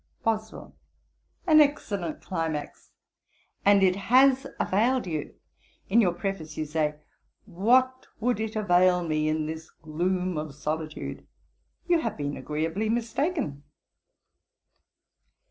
BOSWELL. 0.23 0.75
'An 1.45 1.61
excellent 1.61 2.23
climax! 2.23 2.89
and 3.63 3.83
it 3.83 3.95
has 3.95 4.47
availed 4.59 5.05
you. 5.05 5.35
In 5.89 6.01
your 6.01 6.11
Preface 6.13 6.57
you 6.57 6.65
say, 6.65 6.95
"What 7.45 8.07
would 8.19 8.39
it 8.39 8.55
avail 8.55 9.07
me 9.07 9.27
in 9.29 9.45
this 9.45 9.69
gloom 9.69 10.39
of 10.39 10.55
solitude?" 10.55 11.27
You 11.87 11.99
have 11.99 12.17
been 12.17 12.35
agreeably 12.35 12.89
mistaken.' 12.89 13.61